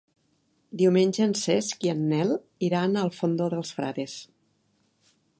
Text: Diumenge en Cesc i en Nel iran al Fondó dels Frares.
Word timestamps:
Diumenge 0.81 1.25
en 1.25 1.35
Cesc 1.41 1.85
i 1.87 1.91
en 1.91 2.01
Nel 2.13 2.33
iran 2.69 2.97
al 3.01 3.11
Fondó 3.17 3.49
dels 3.55 3.75
Frares. 3.81 4.17